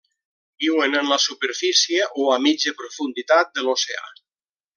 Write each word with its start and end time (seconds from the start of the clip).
Viuen 0.63 0.95
en 1.01 1.11
la 1.11 1.19
superfície 1.25 2.07
o 2.23 2.25
a 2.37 2.39
mitja 2.47 2.75
profunditat 2.81 3.55
de 3.61 3.67
l'oceà. 3.69 4.03